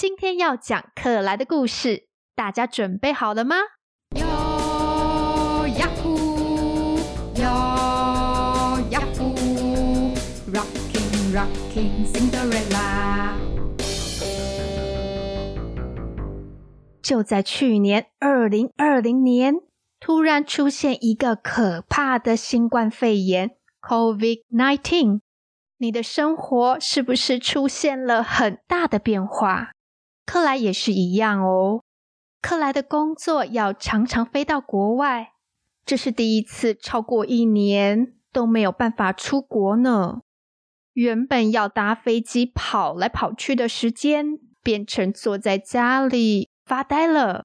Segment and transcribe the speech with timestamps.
[0.00, 3.56] 今天要讲克莱的故事，大家准备好了吗？
[4.16, 6.96] 哟呀呼，
[7.36, 7.44] 哟
[8.88, 9.34] 呀呼
[10.50, 13.34] ，Rocking Rocking Cinderella。
[17.02, 19.56] 就在去年二零二零年，
[20.00, 23.50] 突然出现一个可怕的新冠肺炎
[23.82, 25.20] （COVID-19），
[25.76, 29.72] 你的生活是不是出现了很大的变化？
[30.30, 31.82] 克莱也是一样哦。
[32.40, 35.32] 克莱的工作要常常飞到国外，
[35.84, 40.20] 这是第一次超过一年都没有办法出国呢。
[40.92, 47.42] 原本要搭飞机跑来跑去的时间，变成坐在家里发呆了。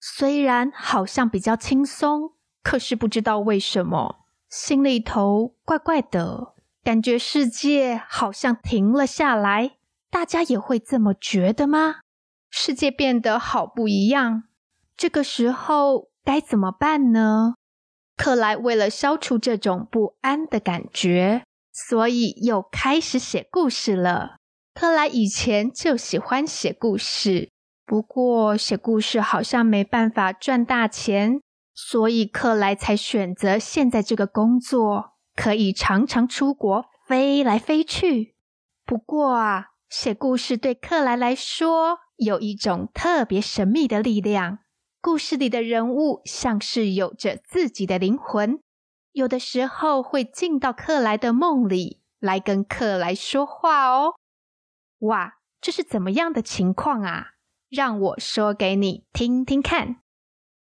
[0.00, 9.72] 虽然好像比较轻松，可是不知道为什么，心里头怪怪的，感觉世界好像停了下来。
[10.08, 11.96] 大家也会这么觉得吗？
[12.50, 14.44] 世界变得好不一样，
[14.96, 17.54] 这个时候该怎么办呢？
[18.16, 24.36] 克莱为了消除这种不安的感觉，所以又开始写故事了。
[24.74, 27.50] 克莱以前就喜欢写故事，
[27.84, 31.40] 不过写故事好像没办法赚大钱，
[31.74, 38.34] 所以克莱才选择现在这个工作，可以常常出国飞来飞去。
[38.84, 44.58] 不过啊，写故事对克莱来说，有一种特别神秘的力量，
[45.00, 48.58] 故事里的人物像是有着自己的灵魂，
[49.12, 54.14] 有的时候会进到克莱的梦里来跟克莱说话哦。
[54.98, 57.34] 哇，这是怎么样的情况啊？
[57.70, 59.98] 让我说给你听听看。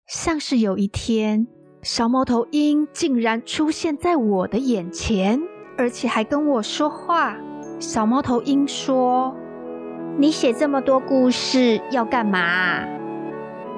[0.06, 1.48] 像是有一天，
[1.82, 5.40] 小猫头鹰竟然出现在我的眼前，
[5.76, 7.36] 而且还跟我说话。
[7.80, 9.34] 小猫头鹰说。
[10.18, 12.84] 你写这么多故事要干嘛？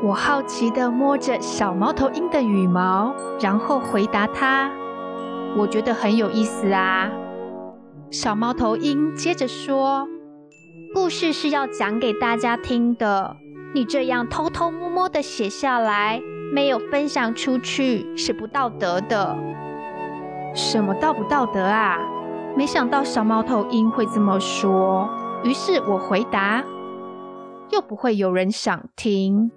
[0.02, 4.70] 我好奇地摸着小猫头鹰的羽毛，然后回答他
[5.56, 7.08] ：“我觉得很有意思啊。”
[8.11, 10.08] 小猫头鹰接着说
[10.92, 13.36] ：“故事是要讲给大家听的，
[13.73, 16.20] 你这样偷偷摸摸地写下来，
[16.52, 19.36] 没有分享出去是不道德的。”
[20.52, 21.98] 什么道不道德啊？
[22.56, 25.08] 没想到小猫头鹰会这么说。
[25.44, 26.64] 于是我回答
[27.70, 29.52] ：“又不会有人想听。”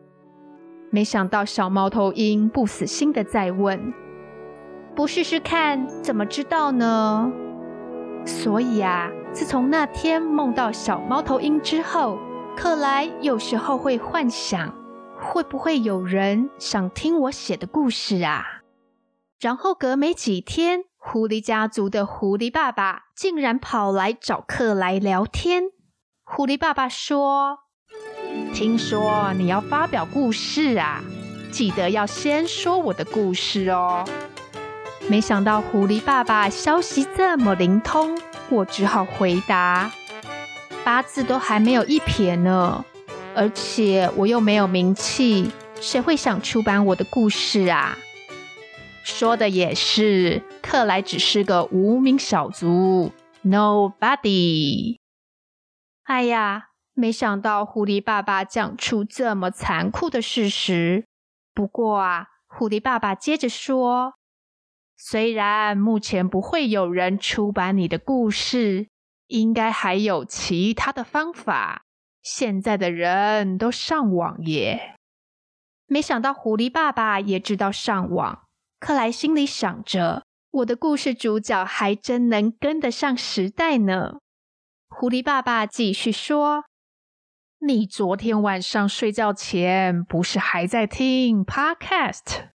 [0.91, 3.93] 没想到小猫头鹰不死心的再问
[4.95, 7.31] ：“不试试看，怎么知道呢？”
[8.25, 12.17] 所以啊，自从那天梦到小猫头鹰之后，
[12.57, 14.73] 克莱有时候会幻想，
[15.17, 18.63] 会不会有人想听我写的故事啊？
[19.39, 25.71] 然后隔没几天，狐狸家族的狐狸爸爸竟然跑来找克莱聊天。
[26.29, 27.57] 狐狸爸爸说
[28.53, 31.01] ：“听说你要发表故事啊，
[31.51, 34.05] 记得要先说我的故事哦。”
[35.09, 39.89] 没想到狐狸爸爸消息这么灵通，我只好回答
[40.83, 42.83] ：“八字都还没有一撇呢，
[43.33, 45.49] 而且我又没有名气，
[45.79, 47.97] 谁会想出版我的故事啊？”
[49.01, 54.97] 说的也是，克莱只是个无名小卒，Nobody。
[56.07, 61.05] 哎呀，没想到狐狸爸爸讲出这么残酷的事实。
[61.53, 64.13] 不过啊，狐狸爸爸接着说
[64.95, 68.87] ：“虽然目前不会有人出版你的故事，
[69.27, 71.83] 应该还有其他的方法。
[72.23, 74.95] 现在的人都上网耶。”
[75.87, 78.43] 没想到狐狸爸爸也知道上网。
[78.79, 84.19] 克莱心里想着：“我的故事主角还真能跟得上时代呢。”
[84.89, 86.65] 狐狸爸爸继续说
[87.59, 92.49] ：“你昨天晚上睡觉前不是还在听 Podcast？”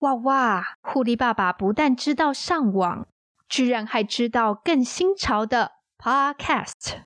[0.00, 0.64] 哇哇！
[0.80, 3.06] 狐狸爸爸不但知道上网，
[3.48, 7.02] 居然还知道更新潮的 Podcast。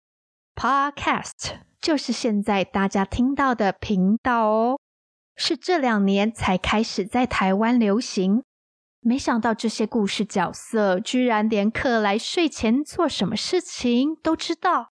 [0.55, 4.79] Podcast 就是现在大家听到的频道哦，
[5.35, 8.45] 是这两年才开始在台湾流行。
[9.07, 14.93] 没想到这些故事角色居然连克莱睡前做什么事情都知道，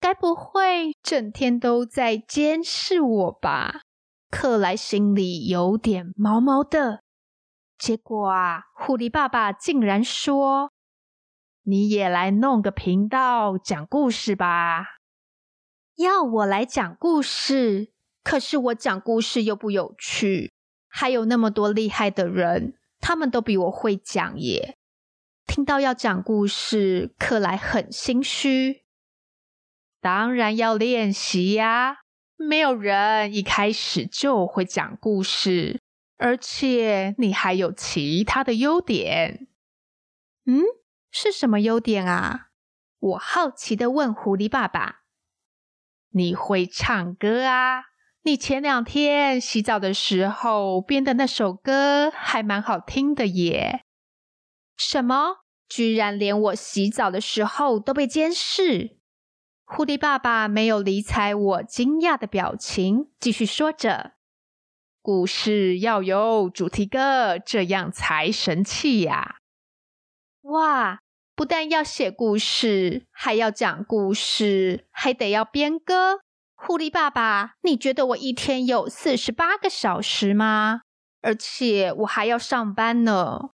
[0.00, 3.82] 该不会整天都在监视我吧？
[4.32, 7.02] 克莱心里有点毛毛的。
[7.78, 10.72] 结果啊，狐狸爸爸竟然说
[11.62, 14.96] ：“你也来弄个频道讲故事吧。”
[15.94, 17.92] 要我来讲故事，
[18.24, 20.50] 可是我讲故事又不有趣，
[20.88, 22.74] 还有那么多厉害的人。
[23.06, 24.76] 他们都比我会讲耶！
[25.46, 28.82] 听到要讲故事，克莱很心虚。
[30.00, 31.98] 当然要练习呀。
[32.36, 35.80] 没有人一开始就会讲故事，
[36.16, 39.46] 而且你还有其他的优点。
[40.44, 40.62] 嗯，
[41.12, 42.48] 是什么优点啊？
[42.98, 45.02] 我好奇的问狐狸爸爸。
[46.10, 47.84] 你会唱歌啊？
[48.26, 53.84] 你前两天洗澡的时候编的那首歌还蛮好听的耶。
[54.76, 55.44] 什么？
[55.68, 58.98] 居然连我洗澡的时候都被监视？
[59.64, 64.14] 狐狸爸爸没有理睬我惊讶的表情，继续说着
[65.00, 69.36] ：“故事要有主题歌，这样才神气呀！”
[70.42, 70.98] 哇，
[71.36, 76.22] 不但要写故事，还要讲故事，还得要编歌。
[76.56, 80.80] 狐狸爸爸，你觉得我一天有四十八个小时吗？
[81.20, 83.50] 而且我还要上班呢。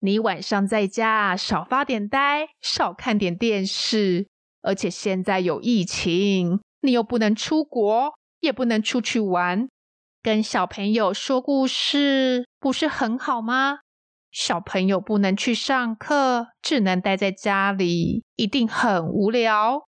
[0.00, 4.26] 你晚上在家少发点呆，少看点电视。
[4.60, 9.68] 而且现在有疫情，你又不能出国，也不能出去玩，
[10.22, 13.78] 跟小朋友说故事不是很好吗？
[14.30, 19.86] 小朋友不能去上课，只能待在家里，一定很无聊。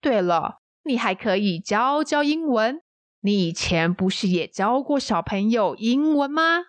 [0.00, 0.57] 对了，
[0.88, 2.80] 你还可以教教英文，
[3.20, 6.64] 你以前不是也教过小朋友英文吗？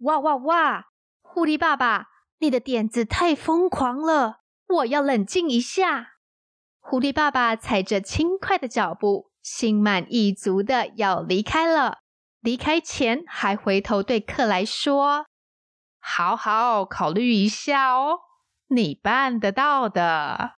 [0.00, 0.88] 哇哇哇！
[1.22, 2.08] 狐狸爸爸，
[2.40, 6.16] 你的点子太疯狂了，我要冷静一下。
[6.78, 12.00] 狐狸爸爸踩着轻快的脚步，心满意足的要离开了。
[12.40, 15.26] 离开前，还回头对克莱说
[15.98, 18.18] ：“好好考虑一下哦，
[18.68, 20.52] 你办得到的。”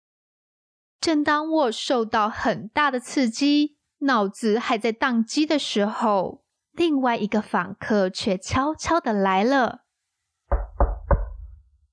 [1.08, 6.44] 正当我受到很大的刺激，脑子还在当机的时候，
[6.74, 9.84] 另外一个访客却悄悄的来了。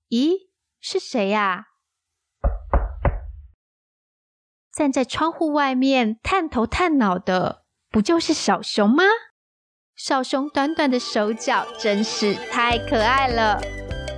[0.08, 0.48] 咦，
[0.80, 1.66] 是谁呀？
[4.72, 9.04] 站在窗户外面探头探脑的，不就是小熊吗？
[9.94, 13.60] 小熊短短的手脚真是太可爱了。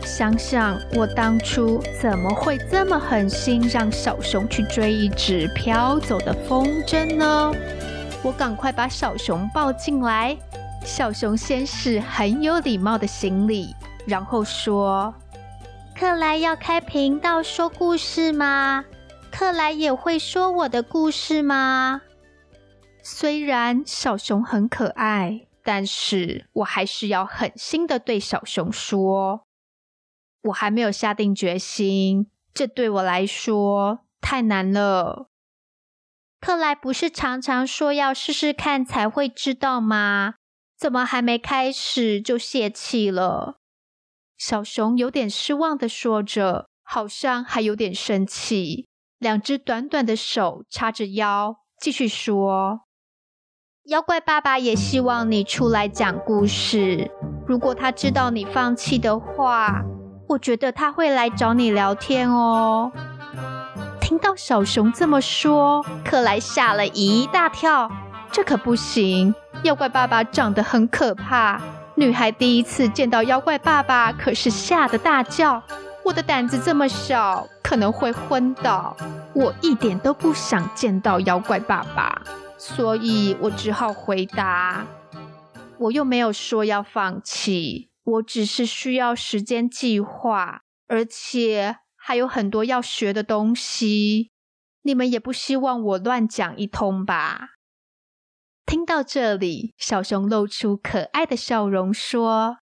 [0.06, 7.53] 想想我当初怎么会这么狠心让小熊去追一只飘走的风筝呢？
[8.23, 10.37] 我赶快把小熊抱进来。
[10.85, 13.75] 小熊先是很有礼貌的行礼，
[14.06, 15.12] 然后说
[15.99, 18.85] ：“克莱要开频道说故事吗？”
[19.32, 22.00] 克莱也会说我的故事吗？
[23.03, 29.45] 虽然小熊很可爱，但是我还是要狠心的对小熊说，
[30.46, 35.28] 我还没有下定决心，这对我来说太难了。
[36.40, 40.34] 克莱不是常常说要试试看才会知道吗？
[40.78, 43.58] 怎么还没开始就泄气了？
[44.37, 48.87] 小熊有点失望的说着，好像还有点生气。
[49.19, 52.82] 两只短短的手叉着腰，继续说
[53.88, 57.10] ：“妖怪爸爸也希望你出来讲故事。
[57.48, 59.82] 如果他知道你放弃的话，
[60.28, 62.90] 我觉得他会来找你聊天哦。”
[64.00, 67.90] 听到小熊这么说，克莱吓了一大跳。
[68.31, 69.34] 这可不行！
[69.62, 71.61] 妖怪爸爸长得很可怕，
[71.94, 75.62] 女孩第一次见到妖怪爸爸，可是吓得大叫。
[76.05, 78.94] 我的胆子这么小，可能会昏倒。
[79.32, 82.20] 我一点都不想见到妖怪爸爸，
[82.58, 84.84] 所以我只好回答。
[85.79, 94.31] 我又没有说要放弃，我只是需要时间计划，而且还有很多要学的东西。
[94.82, 97.51] 你们也不希望我乱讲一通吧？
[98.65, 102.58] 听到这里，小熊露出可爱的笑容，说：“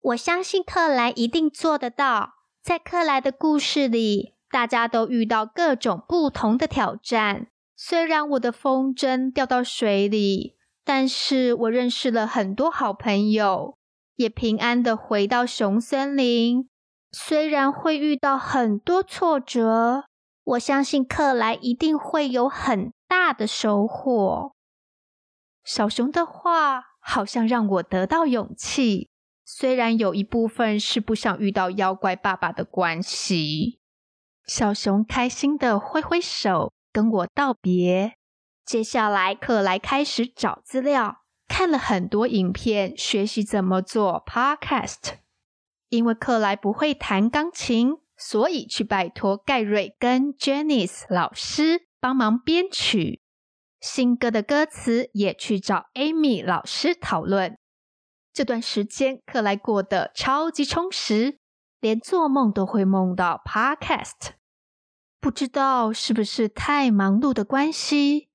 [0.00, 7.48] 我相信克莱一定做得到。”在克莱的故事里，大家都遇到各种不同的挑战。
[7.76, 13.75] 虽然我的风筝掉到水里，但是我认识了很多好朋友，
[14.16, 16.68] 也平安的回到熊森林。
[17.12, 20.04] 虽然会遇到很多挫折，
[20.44, 24.52] 我相信克莱一定会有很大的收获。
[25.64, 29.08] 小熊的话好像让我得到勇气。
[29.44, 33.78] 虽然有一部分是不想遇到妖怪爸爸的关系，
[34.46, 38.14] 小熊开心的挥挥手跟我道别。
[38.64, 45.14] 接下来，克莱开始找资料，看了很多影片，学习怎么做 podcast。
[45.88, 53.22] 因为克莱不会弹钢琴，所以去拜托盖瑞跟 Janice 老师帮忙编曲。
[53.80, 57.56] 新歌的歌词也去找 Amy 老师讨论。
[58.32, 61.38] 这段时间，克莱过得超级充实，
[61.80, 64.32] 连做梦都会梦到 Podcast。
[65.20, 68.25] 不知道是不是太忙碌的关系，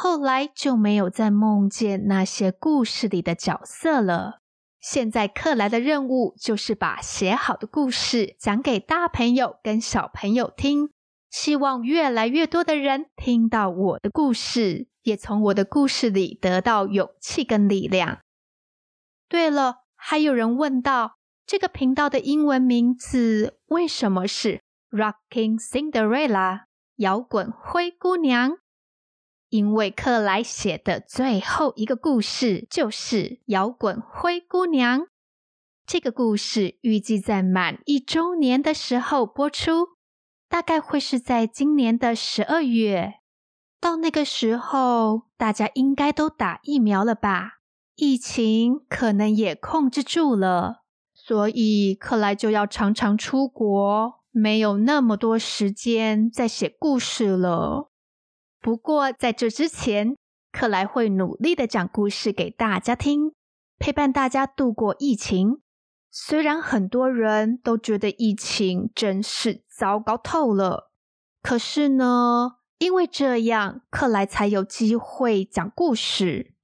[0.00, 4.38] 后来就没有再梦见那些故事里的角色了。
[4.78, 10.90] 现在克莱的任务就是把写好的故事讲给大朋友跟小朋友听，
[11.28, 18.20] 希望越来越多的人听到我的故事，也从我的故事里得到勇气跟力量。
[19.28, 24.60] 对了，还有人问到这个频道的英文名字为什么是
[24.92, 26.66] Rocking Cinderella
[26.98, 28.58] 摇滚灰姑娘？
[29.48, 35.00] 因为克莱写的最后一个故事就是《摇滚灰姑娘》。
[35.86, 39.96] 这个故事预计在满一周年的时候播出，
[40.48, 43.14] 大概会是在今年的十二月。
[43.80, 47.60] 到那个时候，大家应该都打疫苗了吧？
[47.94, 50.82] 疫情可能也控制住了，
[51.14, 57.87] 所以克莱就要常常出国，没有那么多时间再写故事了。
[58.60, 60.16] 不过，在这之前，
[60.50, 63.32] 克莱会努力的讲故事给大家听，
[63.78, 65.60] 陪伴大家度过疫情。
[66.10, 70.90] 虽然很多人都觉得疫情真是糟糕透了，
[71.42, 76.54] 可是呢，因为这样，克莱才有机会讲故事。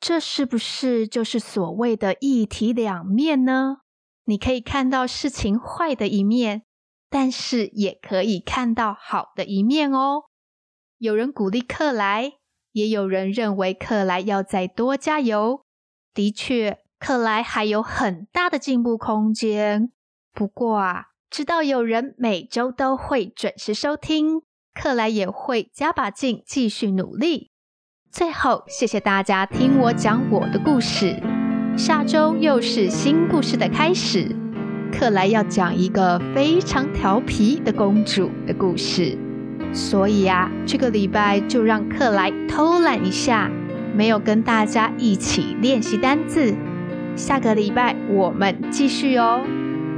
[0.00, 3.78] 这是不是就是所谓的一体两面呢？
[4.24, 6.62] 你可以看到事情坏的一面，
[7.08, 10.24] 但是也可以看到好的一面哦。
[10.98, 12.32] 有人鼓励克莱，
[12.72, 15.62] 也有人认为克莱要再多加油。
[16.12, 19.92] 的确，克莱还有很大的进步空间。
[20.34, 24.42] 不过啊，知道有人每周都会准时收听，
[24.74, 27.52] 克莱也会加把劲，继续努力。
[28.10, 31.22] 最后，谢谢大家听我讲我的故事。
[31.76, 34.34] 下周又是新故事的开始，
[34.92, 39.27] 克莱要讲一个非常调皮的公主的故事。
[39.72, 43.50] 所以啊，这个礼拜就让克莱偷懒一下，
[43.94, 46.54] 没有跟大家一起练习单字。
[47.16, 49.44] 下个礼拜我们继续哦，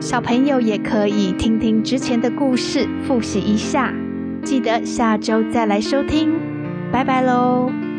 [0.00, 3.93] 小朋友也可以听听之前的故事，复习一下。
[4.43, 6.33] 记得下周再来收听，
[6.91, 7.89] 拜拜喽。